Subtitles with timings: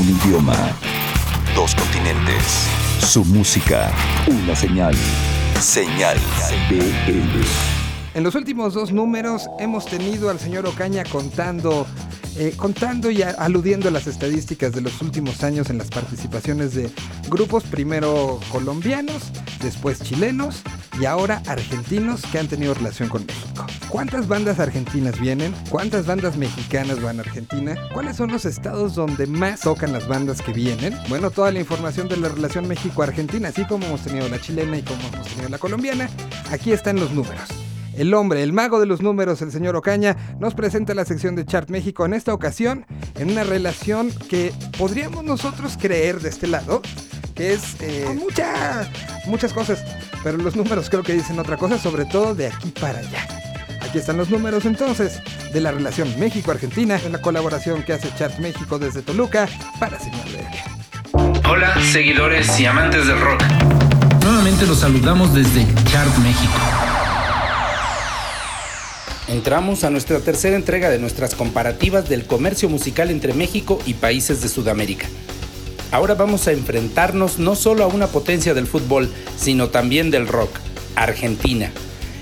[0.00, 0.56] Un idioma.
[1.54, 2.42] Dos continentes.
[3.00, 3.90] Su música.
[4.26, 4.94] Una señal.
[5.60, 6.16] Señal
[6.70, 7.44] BL.
[8.14, 11.86] En los últimos dos números hemos tenido al señor Ocaña contando,
[12.36, 16.74] eh, contando y a- aludiendo a las estadísticas de los últimos años en las participaciones
[16.74, 16.90] de
[17.28, 19.22] grupos, primero colombianos,
[19.62, 20.62] después chilenos
[20.98, 23.66] y ahora argentinos que han tenido relación con México.
[23.88, 25.54] ¿Cuántas bandas argentinas vienen?
[25.68, 27.76] ¿Cuántas bandas mexicanas van a Argentina?
[27.92, 30.96] ¿Cuáles son los estados donde más tocan las bandas que vienen?
[31.08, 34.82] Bueno, toda la información de la relación México-Argentina, así como hemos tenido la chilena y
[34.82, 36.08] como hemos tenido la colombiana,
[36.50, 37.48] aquí están los números.
[37.94, 41.44] El hombre, el mago de los números, el señor Ocaña, nos presenta la sección de
[41.44, 42.86] Chart México en esta ocasión
[43.18, 46.80] en una relación que podríamos nosotros creer de este lado,
[47.40, 48.86] que es eh, con mucha-
[49.24, 49.82] muchas cosas,
[50.22, 53.26] pero los números creo que dicen otra cosa, sobre todo de aquí para allá.
[53.80, 58.38] Aquí están los números entonces de la relación México-Argentina en la colaboración que hace Chart
[58.40, 59.48] México desde Toluca
[59.78, 61.48] para BL.
[61.48, 63.42] Hola, seguidores y amantes del rock.
[64.22, 66.52] Nuevamente los saludamos desde Chart México.
[69.28, 74.42] Entramos a nuestra tercera entrega de nuestras comparativas del comercio musical entre México y países
[74.42, 75.06] de Sudamérica.
[75.92, 80.50] Ahora vamos a enfrentarnos no solo a una potencia del fútbol, sino también del rock,
[80.94, 81.72] Argentina.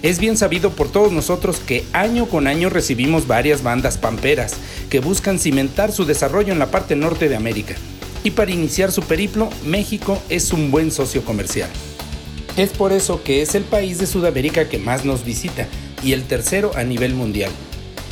[0.01, 4.55] Es bien sabido por todos nosotros que año con año recibimos varias bandas pamperas
[4.89, 7.75] que buscan cimentar su desarrollo en la parte norte de América.
[8.25, 11.69] Y para iniciar su periplo, México es un buen socio comercial.
[12.57, 15.69] Es por eso que es el país de Sudamérica que más nos visita
[16.03, 17.51] y el tercero a nivel mundial.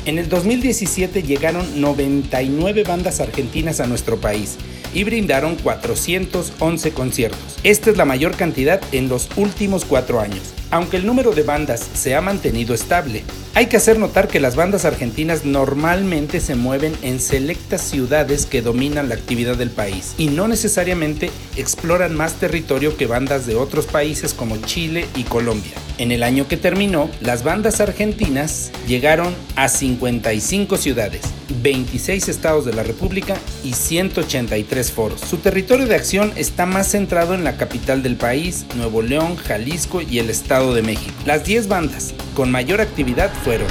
[0.05, 4.57] En el 2017 llegaron 99 bandas argentinas a nuestro país
[4.97, 7.58] y brindaron 411 conciertos.
[7.62, 11.86] Esta es la mayor cantidad en los últimos cuatro años, aunque el número de bandas
[11.92, 13.22] se ha mantenido estable.
[13.53, 18.62] Hay que hacer notar que las bandas argentinas normalmente se mueven en selectas ciudades que
[18.62, 23.84] dominan la actividad del país y no necesariamente exploran más territorio que bandas de otros
[23.84, 25.72] países como Chile y Colombia.
[25.98, 31.22] En el año que terminó, las bandas argentinas llegaron a 55 ciudades,
[31.62, 35.21] 26 estados de la República y 183 foros.
[35.21, 40.00] Su territorio de acción está más centrado en la capital del país, Nuevo León, Jalisco
[40.03, 41.15] y el Estado de México.
[41.25, 43.69] Las 10 bandas con mayor actividad fueron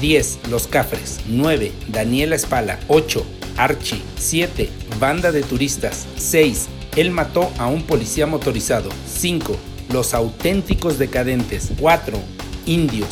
[0.00, 3.24] 10 Los Cafres, 9 Daniela Espala, 8
[3.56, 9.56] Archie, 7 Banda de Turistas, 6 Él mató a un policía motorizado, 5
[9.92, 12.18] Los Auténticos Decadentes, 4
[12.66, 13.08] Indios,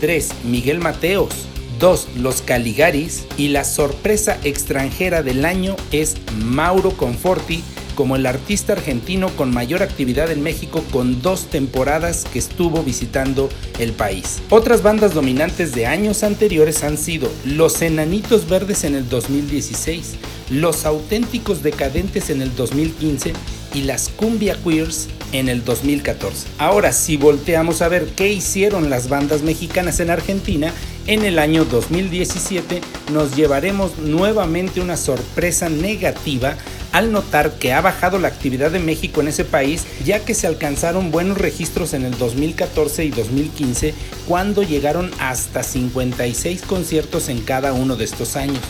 [0.00, 1.46] 3 Miguel Mateos,
[1.78, 2.08] 2.
[2.16, 7.62] Los Caligaris y la sorpresa extranjera del año es Mauro Conforti
[7.94, 13.48] como el artista argentino con mayor actividad en México con dos temporadas que estuvo visitando
[13.78, 14.42] el país.
[14.50, 20.14] Otras bandas dominantes de años anteriores han sido Los Enanitos Verdes en el 2016,
[20.50, 23.32] Los Auténticos Decadentes en el 2015
[23.74, 26.46] y las Cumbia Queers en el 2014.
[26.58, 30.72] Ahora, si volteamos a ver qué hicieron las bandas mexicanas en Argentina,
[31.06, 32.80] en el año 2017
[33.12, 36.56] nos llevaremos nuevamente una sorpresa negativa
[36.92, 40.46] al notar que ha bajado la actividad de México en ese país, ya que se
[40.46, 43.94] alcanzaron buenos registros en el 2014 y 2015,
[44.28, 48.60] cuando llegaron hasta 56 conciertos en cada uno de estos años.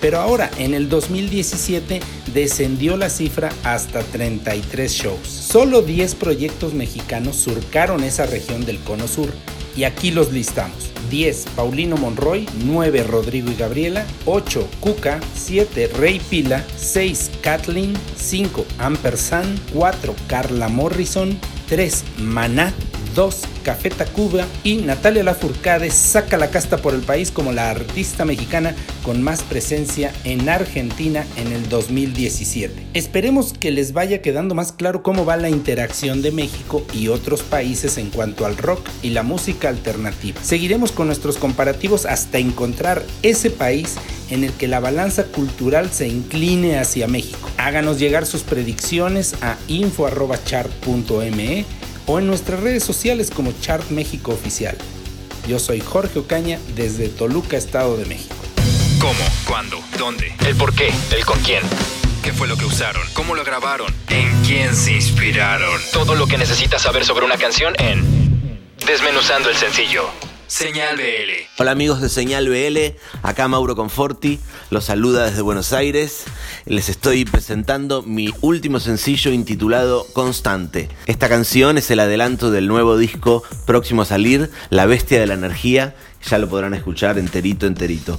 [0.00, 2.00] Pero ahora, en el 2017,
[2.32, 5.28] descendió la cifra hasta 33 shows.
[5.28, 9.28] Solo 10 proyectos mexicanos surcaron esa región del Cono Sur.
[9.76, 10.93] Y aquí los listamos.
[11.10, 18.64] 10 Paulino Monroy, 9 Rodrigo y Gabriela, 8 Cuca, 7 Rey Pila, 6 Kathleen, 5
[18.78, 21.38] Ampersand, 4 Carla Morrison,
[21.68, 22.72] 3 Maná,
[23.14, 28.24] 2 Café Tacuba y Natalia Lafourcade saca la casta por el país como la artista
[28.24, 32.86] mexicana con más presencia en Argentina en el 2017.
[32.94, 37.42] Esperemos que les vaya quedando más claro cómo va la interacción de México y otros
[37.42, 40.40] países en cuanto al rock y la música alternativa.
[40.42, 43.96] Seguiremos con nuestros comparativos hasta encontrar ese país
[44.30, 47.50] en el que la balanza cultural se incline hacia México.
[47.56, 51.64] Háganos llegar sus predicciones a info.chart.me
[52.06, 54.76] o en nuestras redes sociales como Chart México Oficial.
[55.46, 58.34] Yo soy Jorge Ocaña desde Toluca, Estado de México.
[59.00, 59.24] ¿Cómo?
[59.46, 59.78] ¿Cuándo?
[59.98, 60.34] ¿Dónde?
[60.46, 60.90] ¿El por qué?
[61.14, 61.62] ¿El con quién?
[62.22, 63.02] ¿Qué fue lo que usaron?
[63.12, 63.92] ¿Cómo lo grabaron?
[64.08, 65.80] ¿En quién se inspiraron?
[65.92, 68.24] Todo lo que necesitas saber sobre una canción en
[68.86, 70.10] Desmenuzando el sencillo.
[70.46, 71.30] Señal BL.
[71.58, 74.38] Hola amigos de Señal BL, acá Mauro Conforti,
[74.70, 76.24] los saluda desde Buenos Aires.
[76.66, 80.88] Les estoy presentando mi último sencillo intitulado Constante.
[81.06, 85.34] Esta canción es el adelanto del nuevo disco próximo a salir, La Bestia de la
[85.34, 85.94] Energía.
[86.28, 88.18] Ya lo podrán escuchar enterito, enterito.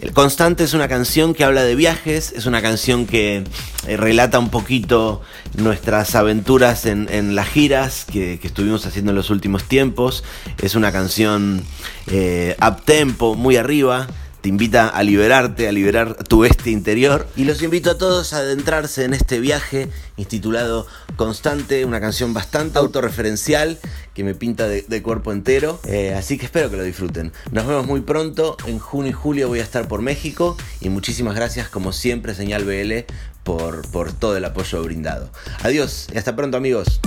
[0.00, 3.44] El Constante es una canción que habla de viajes, es una canción que
[3.86, 5.22] eh, relata un poquito
[5.54, 10.22] nuestras aventuras en, las giras que, estuvimos haciendo en los últimos tiempos.
[10.60, 11.62] Es una canción
[12.08, 14.06] eh, up tempo, muy arriba
[14.46, 17.26] te invita a liberarte, a liberar tu bestia interior.
[17.34, 20.86] Y los invito a todos a adentrarse en este viaje intitulado
[21.16, 23.80] Constante, una canción bastante autorreferencial
[24.16, 25.78] que me pinta de, cuerpo entero.
[25.84, 27.32] Eh, así que espero que lo disfruten.
[27.52, 28.56] Nos vemos muy pronto.
[28.66, 30.56] En junio y julio voy a estar por México.
[30.80, 33.12] Y muchísimas gracias, como siempre, Señal BL,
[33.44, 35.30] por, por todo el apoyo brindado.
[35.62, 36.98] Adiós y hasta pronto, amigos.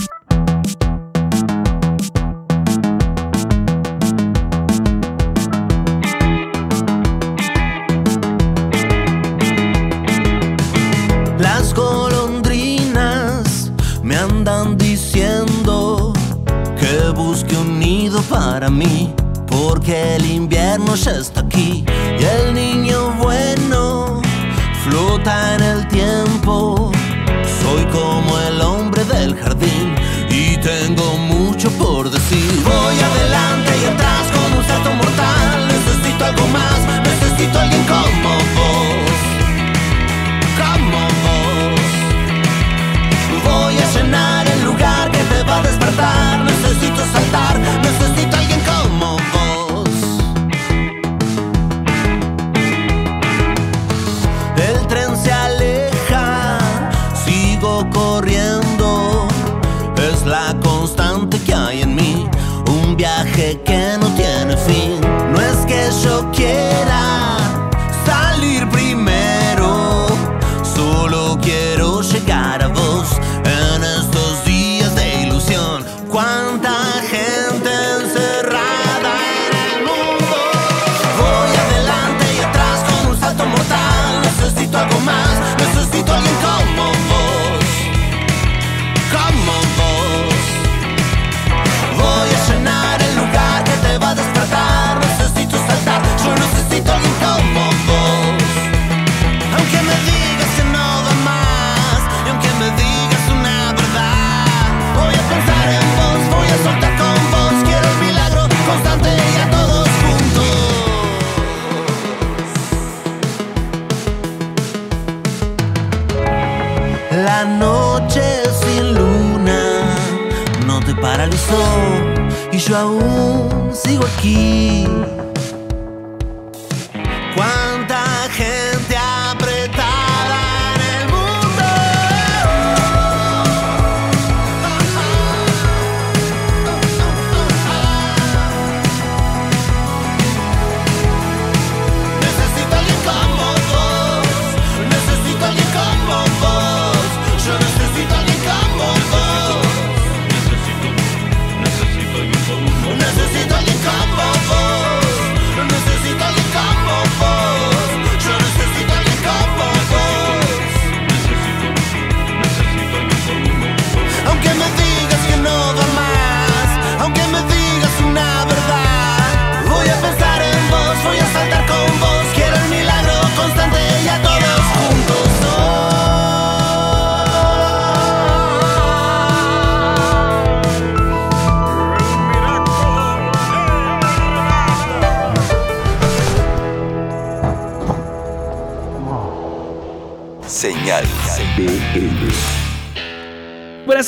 [18.67, 19.13] Mí,
[19.47, 21.85] porque el invierno ya está aquí
[22.19, 24.21] y el niño bueno
[24.83, 26.91] flota en el tiempo.
[27.61, 28.48] Soy como el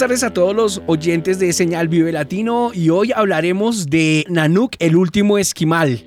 [0.02, 4.96] tardes a todos los oyentes de Señal Vive Latino y hoy hablaremos de Nanook, el
[4.96, 6.04] último esquimal.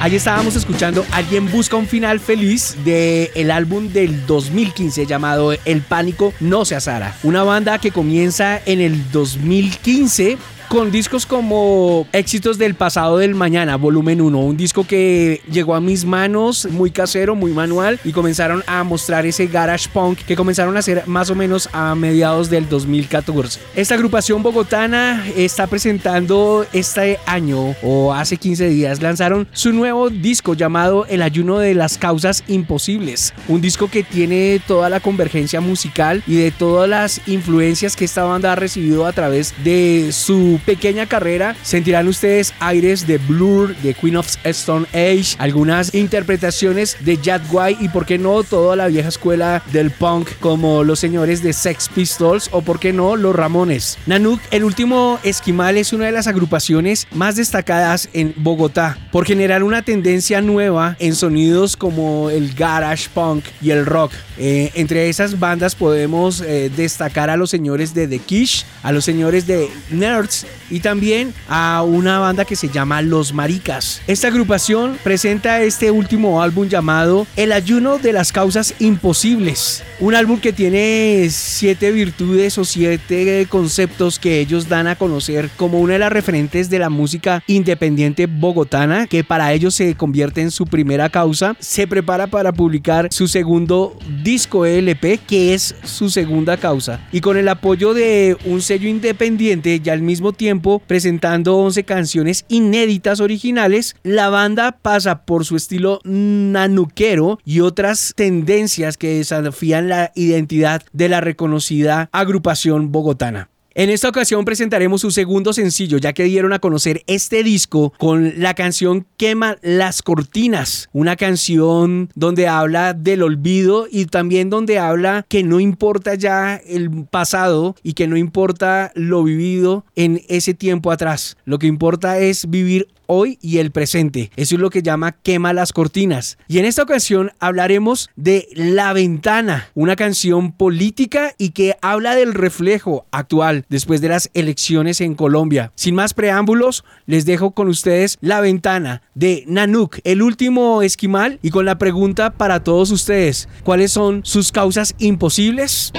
[0.00, 5.80] Ahí estábamos escuchando Alguien busca un final feliz de el álbum del 2015 llamado El
[5.80, 7.16] pánico no se azara.
[7.22, 10.36] Una banda que comienza en el 2015
[10.68, 15.80] con discos como Éxitos del pasado del mañana, volumen 1, un disco que llegó a
[15.80, 20.76] mis manos muy casero, muy manual y comenzaron a mostrar ese garage punk que comenzaron
[20.76, 23.60] a hacer más o menos a mediados del 2014.
[23.74, 30.54] Esta agrupación bogotana está presentando este año o hace 15 días lanzaron su nuevo disco
[30.54, 36.22] llamado El ayuno de las causas imposibles, un disco que tiene toda la convergencia musical
[36.26, 41.06] y de todas las influencias que esta banda ha recibido a través de su pequeña
[41.06, 47.42] carrera sentirán ustedes aires de Blur, de Queen of Stone Age, algunas interpretaciones de Jack
[47.50, 51.52] White y por qué no toda la vieja escuela del punk como los señores de
[51.52, 53.98] Sex Pistols o por qué no los Ramones.
[54.06, 59.62] Nanook, el último esquimal, es una de las agrupaciones más destacadas en Bogotá por generar
[59.62, 64.12] una tendencia nueva en sonidos como el garage punk y el rock.
[64.38, 69.04] Eh, entre esas bandas podemos eh, destacar a los señores de The Kish, a los
[69.04, 74.02] señores de Nerds y también a una banda que se llama Los Maricas.
[74.06, 79.82] Esta agrupación presenta este último álbum llamado El ayuno de las causas imposibles.
[80.00, 85.80] Un álbum que tiene siete virtudes o siete conceptos que ellos dan a conocer como
[85.80, 90.50] una de las referentes de la música independiente bogotana, que para ellos se convierte en
[90.50, 91.56] su primera causa.
[91.58, 97.06] Se prepara para publicar su segundo disco LP, que es su segunda causa.
[97.12, 102.44] Y con el apoyo de un sello independiente y al mismo tiempo presentando 11 canciones
[102.48, 110.12] inéditas originales, la banda pasa por su estilo nanuquero y otras tendencias que desafían la
[110.14, 113.48] identidad de la reconocida agrupación bogotana.
[113.76, 118.40] En esta ocasión presentaremos su segundo sencillo, ya que dieron a conocer este disco con
[118.40, 125.26] la canción Quema las Cortinas, una canción donde habla del olvido y también donde habla
[125.28, 130.92] que no importa ya el pasado y que no importa lo vivido en ese tiempo
[130.92, 131.36] atrás.
[131.44, 134.30] Lo que importa es vivir hoy y el presente.
[134.36, 136.38] Eso es lo que llama quema las cortinas.
[136.48, 142.34] Y en esta ocasión hablaremos de La Ventana, una canción política y que habla del
[142.34, 145.72] reflejo actual después de las elecciones en Colombia.
[145.74, 151.50] Sin más preámbulos, les dejo con ustedes La Ventana de Nanuk, el último esquimal, y
[151.50, 155.92] con la pregunta para todos ustedes, ¿cuáles son sus causas imposibles?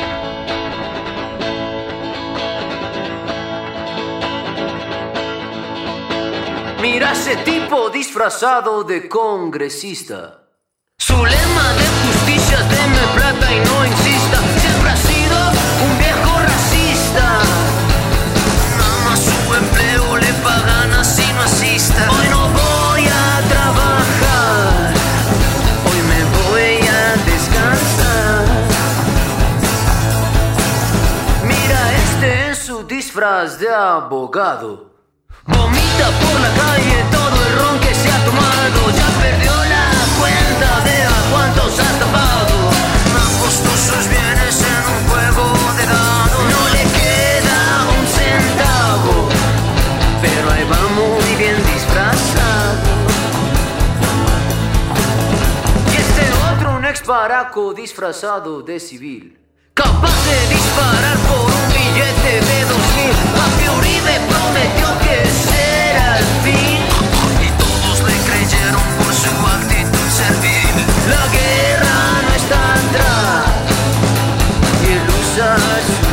[6.86, 10.44] Mira ese tipo disfrazado de congresista.
[11.00, 14.38] Su lema de justicia, deme plata y no insista.
[14.62, 15.38] Siempre ha sido
[15.84, 17.40] un viejo racista.
[18.78, 22.08] Mamá, su empleo le pagan así no asista.
[22.12, 24.94] Hoy no voy a trabajar.
[25.90, 28.46] Hoy me voy a descansar.
[31.48, 34.95] Mira, este es su disfraz de abogado.
[35.48, 38.80] Vomita por la calle todo el ron que se ha tomado.
[38.98, 39.86] Ya perdió la
[40.20, 42.58] cuenta de a cuántos ha tapado.
[43.26, 45.46] Apostó sus bienes en un juego
[45.78, 46.44] de dados.
[46.54, 47.60] No le queda
[47.98, 49.30] un centavo,
[50.22, 52.90] pero ahí va muy bien disfrazado.
[55.92, 59.45] Y este otro, un ex baraco disfrazado de civil.
[59.76, 63.16] Capaz de disparar por un billete de dos mil.
[63.36, 66.80] Papi Uribe prometió que será el fin.
[67.44, 70.76] Y todos le creyeron por su actitud servil.
[71.10, 73.52] La guerra no está atrás.
[74.82, 76.05] Y él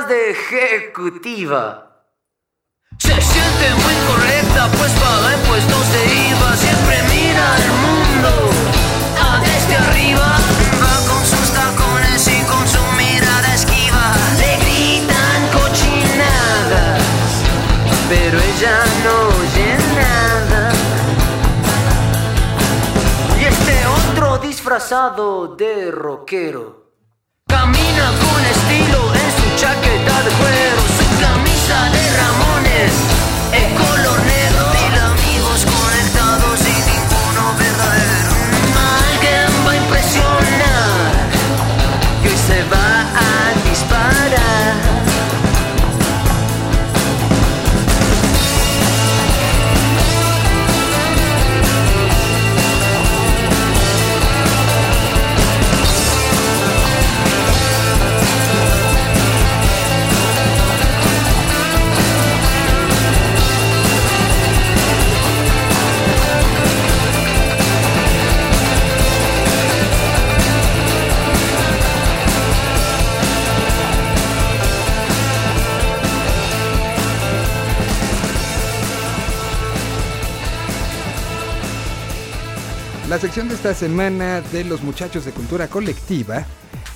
[0.00, 2.02] de ejecutiva.
[2.98, 6.56] Se siente muy correcta, pues paga impuestos de IVA.
[6.56, 8.50] Siempre mira el mundo
[9.20, 10.38] a desde arriba.
[10.80, 14.14] Va con sus tacones y con su mirada esquiva.
[14.38, 17.02] Le gritan cochinadas,
[18.08, 20.72] pero ella no oye nada.
[23.38, 26.82] Y este otro disfrazado de rockero.
[27.46, 29.31] Camina con estilo en
[29.62, 32.92] chaqueta de cuero, su camisa de Ramones,
[33.52, 34.21] el color
[83.32, 86.44] sección de esta semana de los muchachos de cultura colectiva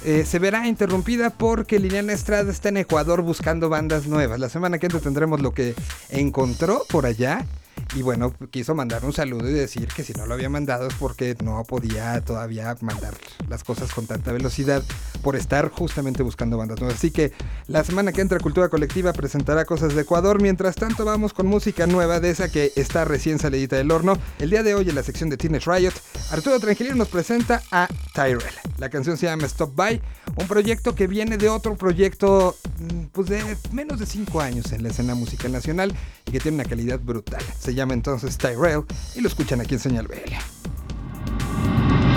[0.04, 4.38] eh, se verá interrumpida porque Liliana Estrada está en Ecuador buscando bandas nuevas.
[4.38, 5.74] La semana que entra tendremos lo que
[6.10, 7.46] encontró por allá.
[7.94, 10.94] Y bueno, quiso mandar un saludo y decir que si no lo había mandado es
[10.94, 13.14] porque no podía todavía mandar
[13.48, 14.82] las cosas con tanta velocidad
[15.22, 16.98] por estar justamente buscando bandas nuevas.
[16.98, 17.32] Así que
[17.68, 20.42] la semana que entra Cultura Colectiva presentará cosas de Ecuador.
[20.42, 24.18] Mientras tanto vamos con música nueva de esa que está recién salidita del horno.
[24.38, 25.92] El día de hoy en la sección de Teenage Riot,
[26.30, 28.65] Arturo Tranquilino nos presenta a Tyrell.
[28.78, 30.00] La canción se llama Stop By,
[30.36, 33.42] un proyecto que viene de otro proyecto mm, pues de
[33.72, 35.94] menos de 5 años en la escena musical nacional
[36.26, 37.42] y que tiene una calidad brutal.
[37.58, 40.34] Se llama entonces Tyrell y lo escuchan aquí en Señal BL.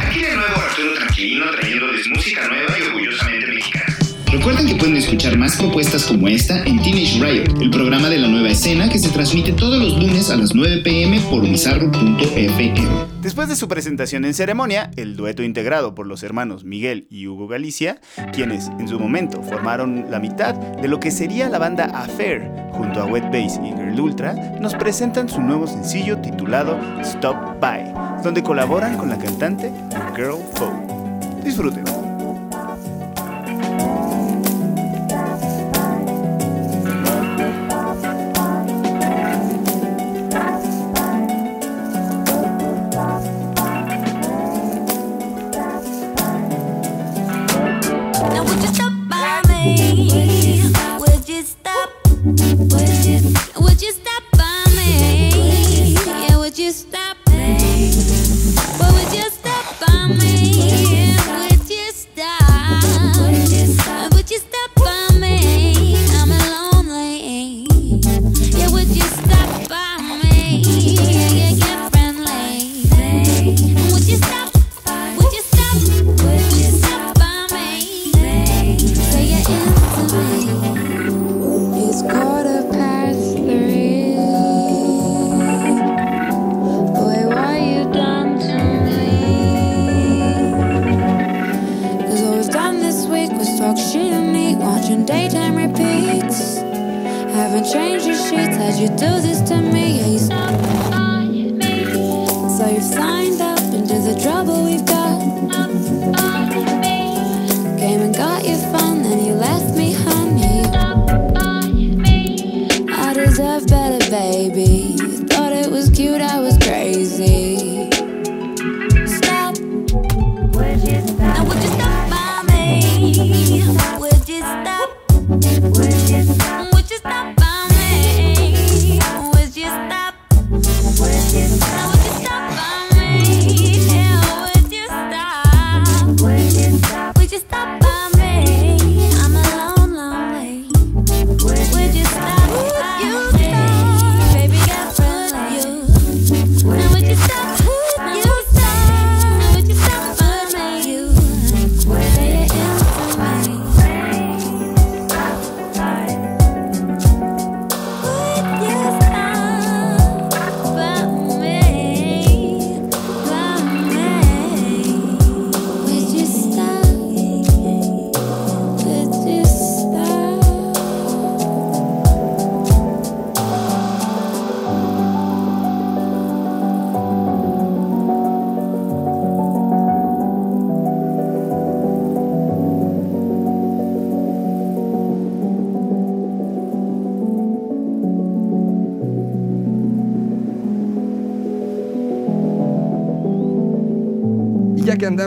[0.04, 3.96] Aquí de nuevo Arturo Tranquilino trayéndoles música nueva y orgullosamente mexicana.
[4.32, 8.28] Recuerden que pueden escuchar más propuestas como esta en Teenage Riot, el programa de la
[8.28, 13.09] nueva escena que se transmite todos los lunes a las 9 pm por bizarro.fm.
[13.22, 17.50] Después de su presentación en ceremonia, el dueto integrado por los hermanos Miguel y Hugo
[17.50, 18.00] Galicia,
[18.32, 23.02] quienes en su momento formaron la mitad de lo que sería la banda Affair, junto
[23.02, 28.42] a Wet Bass y Girl Ultra, nos presentan su nuevo sencillo titulado Stop By, donde
[28.42, 29.70] colaboran con la cantante
[30.16, 31.44] Girl Foe.
[31.44, 31.99] Disfruten.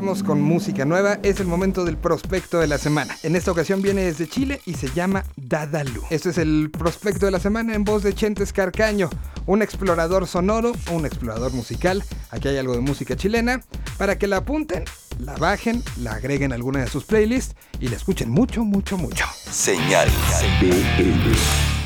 [0.01, 3.15] Con música nueva, es el momento del prospecto de la semana.
[3.23, 6.03] En esta ocasión viene desde Chile y se llama Dadalu.
[6.09, 9.11] Este es el prospecto de la semana en voz de Chentes Carcaño,
[9.45, 12.03] un explorador sonoro, un explorador musical.
[12.31, 13.61] Aquí hay algo de música chilena.
[13.99, 14.85] Para que la apunten,
[15.19, 19.27] la bajen, la agreguen a alguna de sus playlists y la escuchen mucho, mucho, mucho.
[19.51, 20.09] Señal.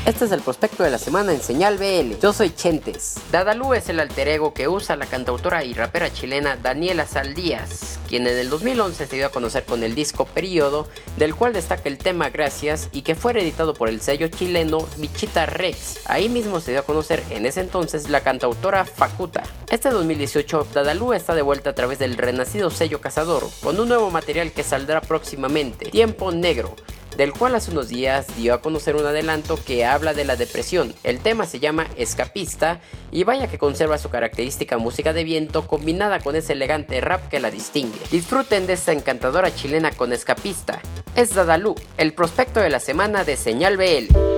[0.07, 2.17] Este es el prospecto de la semana en Señal BL.
[2.21, 3.15] Yo soy Chentes.
[3.29, 8.25] Dadalú es el alter ego que usa la cantautora y rapera chilena Daniela Saldías, quien
[8.25, 11.97] en el 2011 se dio a conocer con el disco Periodo, del cual destaca el
[11.97, 15.99] tema Gracias y que fue editado por el sello chileno Bichita Rex.
[16.05, 19.43] Ahí mismo se dio a conocer en ese entonces la cantautora Facuta.
[19.69, 24.09] Este 2018, Dadalú está de vuelta a través del renacido sello Cazador, con un nuevo
[24.09, 26.77] material que saldrá próximamente, Tiempo Negro
[27.17, 30.93] del cual hace unos días dio a conocer un adelanto que habla de la depresión.
[31.03, 32.79] El tema se llama Escapista
[33.11, 37.39] y vaya que conserva su característica música de viento combinada con ese elegante rap que
[37.39, 37.99] la distingue.
[38.11, 40.79] Disfruten de esta encantadora chilena con Escapista.
[41.15, 44.36] Es Dadalú, el prospecto de la semana de Señal BL.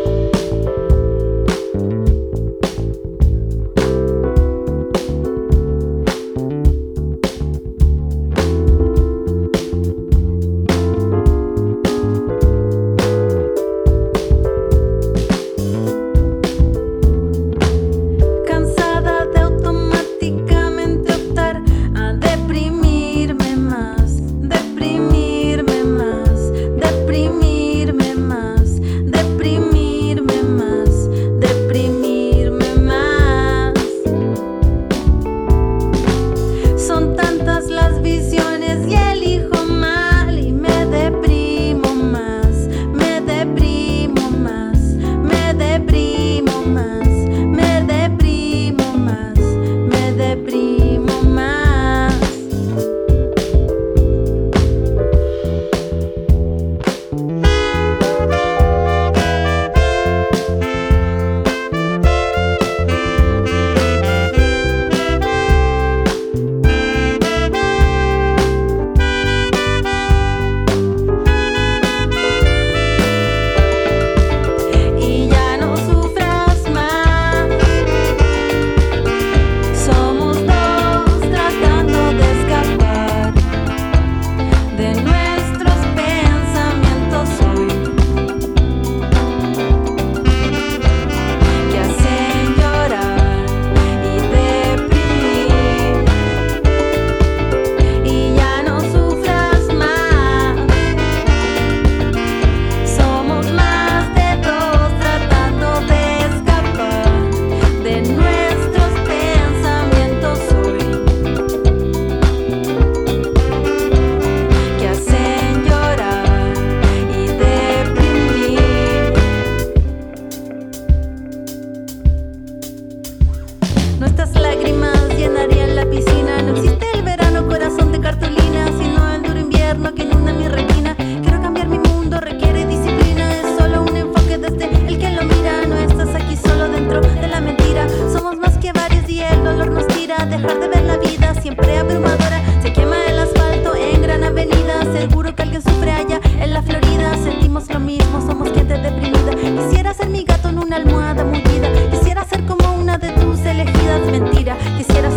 [154.77, 155.08] Quisiera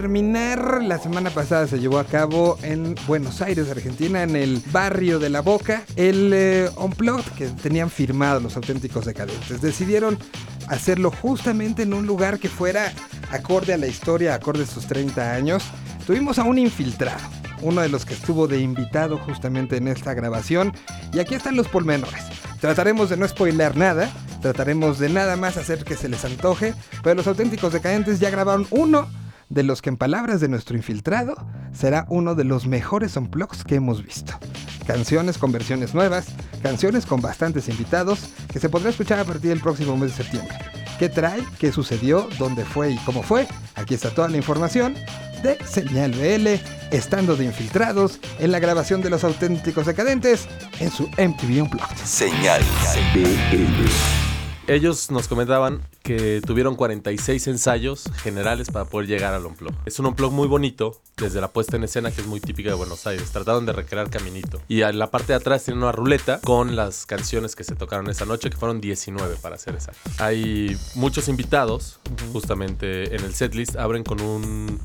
[0.00, 5.18] terminar, la semana pasada se llevó a cabo en Buenos Aires, Argentina, en el barrio
[5.18, 9.60] de La Boca, el eh, Unplugged que tenían firmado los auténticos decadentes.
[9.60, 10.16] Decidieron
[10.68, 12.92] hacerlo justamente en un lugar que fuera
[13.32, 15.64] acorde a la historia, acorde a sus 30 años.
[16.06, 17.28] Tuvimos a un infiltrado,
[17.62, 20.72] uno de los que estuvo de invitado justamente en esta grabación.
[21.12, 22.22] Y aquí están los pormenores.
[22.60, 24.08] Trataremos de no spoiler nada,
[24.40, 28.68] trataremos de nada más hacer que se les antoje, pero los auténticos decadentes ya grabaron
[28.70, 29.08] uno
[29.48, 31.34] de los que en palabras de nuestro infiltrado
[31.72, 34.38] será uno de los mejores unplugs que hemos visto.
[34.86, 36.28] Canciones con versiones nuevas,
[36.62, 40.56] canciones con bastantes invitados que se podrá escuchar a partir del próximo mes de septiembre.
[40.98, 41.42] ¿Qué trae?
[41.58, 42.28] ¿Qué sucedió?
[42.38, 43.46] ¿Dónde fue y cómo fue?
[43.76, 44.94] Aquí está toda la información
[45.42, 50.48] de Señal BL, estando de infiltrados en la grabación de los auténticos decadentes
[50.80, 51.96] en su MTV Unplugged.
[52.04, 52.62] Señal
[53.14, 54.27] BL.
[54.68, 59.72] Ellos nos comentaban que tuvieron 46 ensayos generales para poder llegar al Unplug.
[59.86, 62.74] Es un Unplug muy bonito, desde la puesta en escena que es muy típica de
[62.74, 63.30] Buenos Aires.
[63.30, 64.60] Trataron de recrear Caminito.
[64.68, 68.10] Y en la parte de atrás tiene una ruleta con las canciones que se tocaron
[68.10, 70.20] esa noche, que fueron 19 para ser exactos.
[70.20, 71.98] Hay muchos invitados,
[72.34, 74.80] justamente en el setlist, abren con un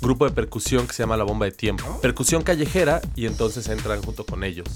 [0.00, 1.98] grupo de percusión que se llama La Bomba de Tiempo.
[2.00, 4.68] Percusión callejera y entonces entran junto con ellos,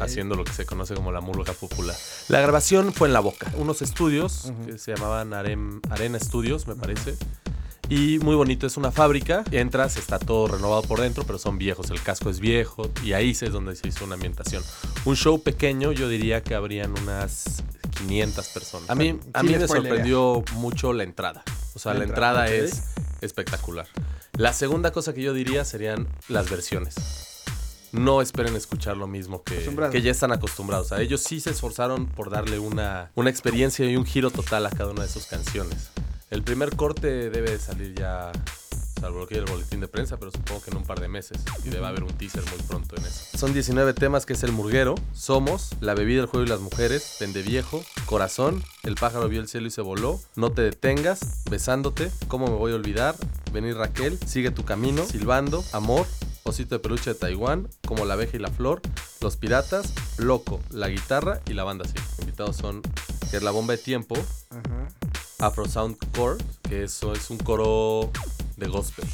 [0.00, 1.96] haciendo lo que se conoce como la murga popular.
[2.28, 6.74] La grabación fue en La Boca, unos estudios que se llamaban Arem- Arena Studios, me
[6.74, 7.16] parece.
[7.88, 9.44] Y muy bonito, es una fábrica.
[9.52, 11.90] Entras, está todo renovado por dentro, pero son viejos.
[11.90, 14.64] El casco es viejo y ahí es donde se hizo una ambientación.
[15.04, 17.62] Un show pequeño, yo diría que habrían unas
[17.98, 18.90] 500 personas.
[18.90, 21.44] A mí, a mí me sorprendió mucho la entrada.
[21.74, 22.82] O sea, La la, entrada, es
[23.20, 23.86] espectacular.
[24.36, 26.94] La segunda cosa que yo diría serían las versiones.
[27.92, 30.92] No esperen escuchar lo mismo que, que ya están acostumbrados.
[30.92, 34.70] A ellos sí se esforzaron por darle una, una experiencia y un giro total a
[34.70, 35.88] cada una de sus canciones.
[36.28, 38.30] El primer corte debe de salir ya,
[39.00, 41.38] salvo que hay el boletín de prensa, pero supongo que en un par de meses.
[41.64, 43.36] Y debe haber un teaser muy pronto en eso.
[43.36, 47.16] Son 19 temas que es El Murguero, Somos, La Bebida, el Juego y las Mujeres,
[47.18, 52.10] Pende Viejo, Corazón, El Pájaro Vio el Cielo y se Voló, No Te Detengas, Besándote,
[52.28, 53.16] ¿Cómo Me Voy a Olvidar?
[53.52, 56.06] Venir Raquel, Sigue Tu Camino, Silbando, Amor,
[56.44, 58.80] Osito de Peluche de Taiwán, Como la Abeja y la Flor,
[59.20, 61.94] Los Piratas, Loco, La Guitarra y la banda sí.
[62.20, 62.82] Invitados son,
[63.30, 64.16] que es La Bomba de Tiempo,
[65.38, 68.10] Afro Sound Core, que eso es un coro
[68.56, 69.04] de gospel.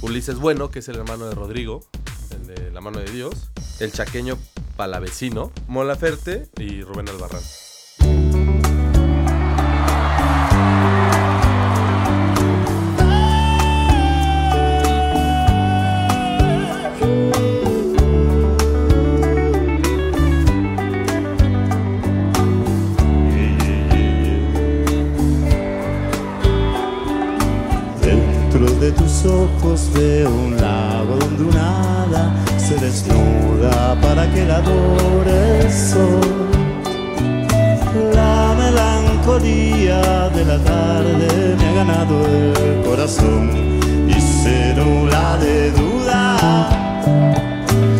[0.00, 1.84] Ulises Bueno, que es el hermano de Rodrigo,
[2.30, 3.50] el de La Mano de Dios.
[3.80, 4.38] El chaqueño
[4.76, 7.42] Palavecino, Mola Ferte y Rubén Albarrán.
[28.88, 35.60] De tus ojos veo un lago donde un hada se desnuda para que la adore
[35.60, 36.20] el sol.
[38.14, 43.50] La melancolía de la tarde me ha ganado el corazón
[44.08, 46.70] y nubla de duda.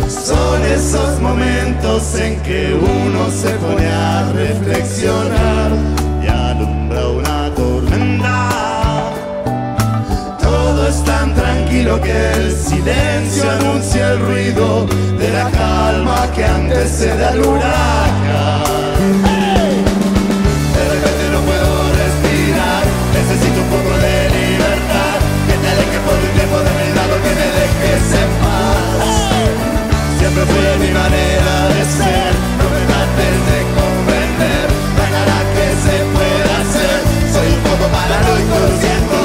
[0.08, 5.97] Son esos momentos en que uno se pone a reflexionar
[11.88, 14.86] tranquilo que el silencio anuncia el ruido
[15.18, 18.92] de la calma que antecede al huracán.
[20.74, 21.70] De repente no puedo
[22.02, 25.16] respirar, necesito un poco de libertad.
[25.48, 29.14] Que te alejes por un tiempo de mi lado, que me dejes en paz.
[30.18, 34.66] Siempre fue mi manera de ser, no me trates de comprender.
[34.94, 36.98] No hay nada que se pueda hacer,
[37.32, 39.18] soy un poco paranoico, siento.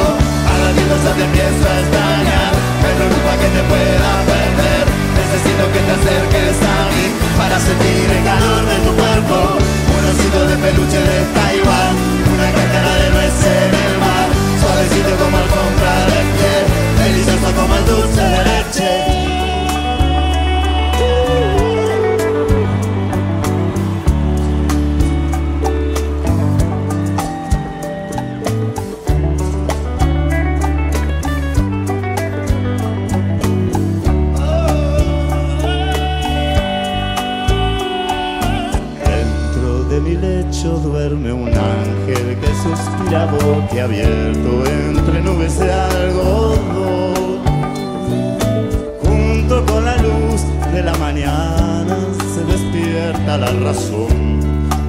[0.44, 0.70] A la
[1.04, 2.53] se te a extrañar,
[3.44, 4.86] que te pueda perder.
[5.20, 7.06] Necesito que te acerques a mí
[7.38, 9.38] para sentir el calor de tu cuerpo.
[9.96, 11.94] Un osito de peluche de Taiwán,
[12.34, 14.28] una cáscara de nuez en el mar.
[14.62, 16.64] Suavecito como alfombra de piel,
[17.04, 19.33] delicioso como el dulce de leche.
[43.74, 47.42] Suspira boquiabierto entre nubes de algodón.
[49.04, 51.98] Junto con la luz de la mañana
[52.34, 54.40] se despierta la razón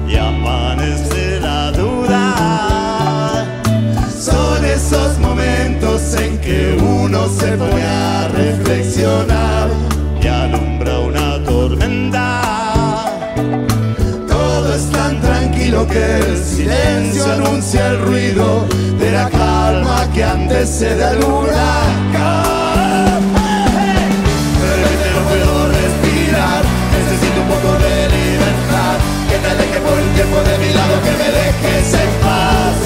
[0.07, 3.45] y amanece la duda.
[4.19, 9.69] Son esos momentos en que uno se pone a reflexionar
[10.21, 12.41] y alumbra una tormenta.
[14.27, 18.74] Todo es tan tranquilo que el silencio anuncia el ruido
[19.65, 23.21] calma que antes era el huracán.
[23.73, 24.13] ¡Hey!
[25.01, 26.61] De no puedo respirar,
[26.95, 28.95] necesito un poco de libertad.
[29.29, 32.77] Que te aleje por el tiempo de mi lado, que me dejes en paz.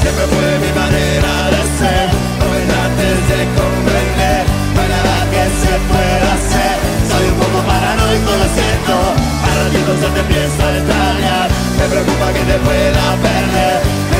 [0.00, 2.06] Siempre fue mi manera de ser,
[2.40, 4.42] no me trates de comprender.
[4.72, 6.76] No hay nada que se pueda hacer,
[7.10, 8.94] soy un poco paranoico, lo siento.
[9.44, 13.37] Para ti, se te empieza a extrañar, me preocupa que te pueda ver.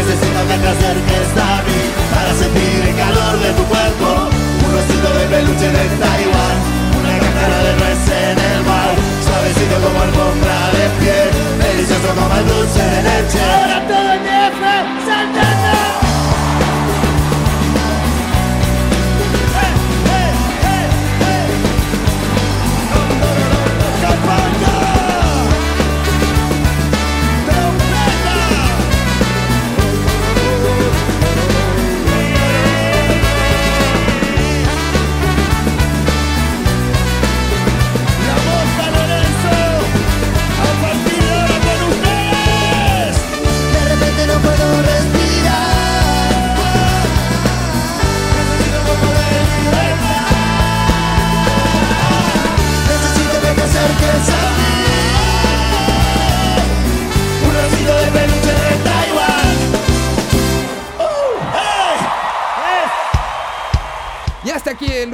[0.09, 1.81] Necesito que te acerques a mí
[2.15, 4.31] para sentir el calor de tu cuerpo.
[4.65, 6.57] Un osito de peluche de Taiwán,
[6.99, 11.29] una cáscara de res en el mar, suavecito como alfombra de piel,
[11.61, 13.41] delicioso como el dulce de leche.
[13.53, 14.73] Ahora todo empieza,
[15.05, 15.58] salta.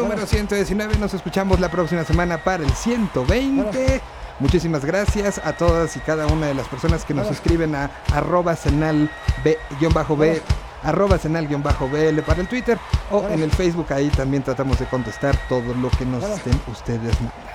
[0.04, 0.98] Número 119.
[0.98, 4.02] Nos escuchamos la próxima semana para el 120.
[4.38, 8.54] Muchísimas gracias a todas y cada una de las personas que nos escriben a arroba
[8.54, 9.10] senal
[9.42, 10.42] b-b
[10.82, 12.78] arroba senal-bl para el Twitter
[13.10, 13.86] o en el Facebook.
[13.94, 17.54] Ahí también tratamos de contestar todo lo que nos estén ustedes mandando.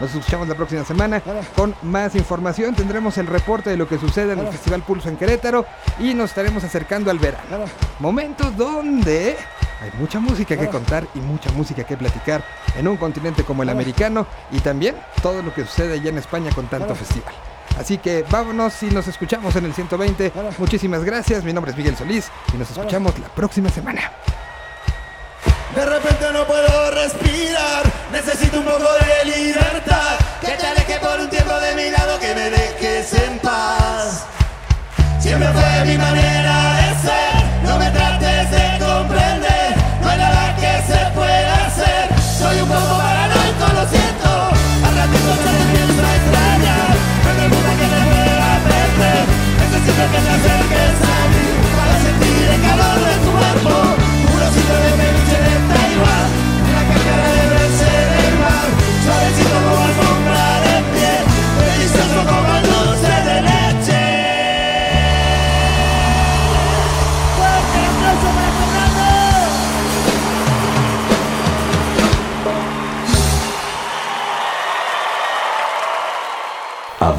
[0.00, 1.22] Nos escuchamos la próxima semana
[1.54, 2.74] con más información.
[2.74, 5.66] Tendremos el reporte de lo que sucede en el Festival Pulso en Querétaro
[5.98, 7.66] y nos estaremos acercando al verano.
[7.98, 9.36] Momento donde
[9.80, 12.44] hay mucha música que contar y mucha música que platicar
[12.76, 16.50] en un continente como el americano y también todo lo que sucede allá en España
[16.54, 17.34] con tanto festival.
[17.78, 20.32] Así que vámonos y nos escuchamos en el 120.
[20.58, 21.44] Muchísimas gracias.
[21.44, 24.12] Mi nombre es Miguel Solís y nos escuchamos la próxima semana.
[25.74, 29.79] De repente no puedo respirar, necesito un poco de libertad.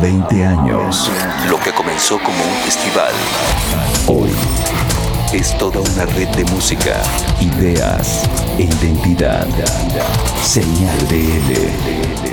[0.01, 1.11] 20 años,
[1.47, 3.13] lo que comenzó como un festival,
[4.07, 4.31] hoy
[5.31, 7.01] es toda una red de música,
[7.39, 8.23] ideas
[8.57, 9.47] e identidad.
[10.41, 12.30] Señal BL.